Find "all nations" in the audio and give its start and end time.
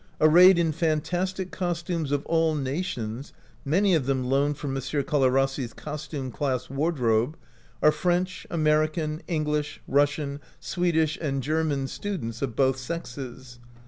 2.25-3.33